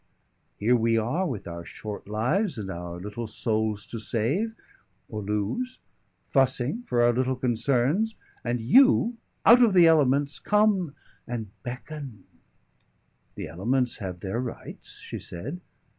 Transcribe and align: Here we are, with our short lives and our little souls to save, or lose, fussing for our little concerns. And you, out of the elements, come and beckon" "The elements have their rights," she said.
Here 0.57 0.75
we 0.75 0.97
are, 0.97 1.27
with 1.27 1.45
our 1.45 1.63
short 1.63 2.07
lives 2.07 2.57
and 2.57 2.71
our 2.71 2.99
little 2.99 3.27
souls 3.27 3.85
to 3.85 3.99
save, 3.99 4.55
or 5.07 5.21
lose, 5.21 5.79
fussing 6.27 6.81
for 6.87 7.03
our 7.03 7.13
little 7.13 7.35
concerns. 7.35 8.15
And 8.43 8.59
you, 8.61 9.17
out 9.45 9.61
of 9.61 9.73
the 9.75 9.85
elements, 9.85 10.39
come 10.39 10.95
and 11.27 11.51
beckon" 11.61 12.23
"The 13.35 13.45
elements 13.45 13.97
have 13.97 14.21
their 14.21 14.39
rights," 14.39 14.97
she 14.97 15.19
said. 15.19 15.61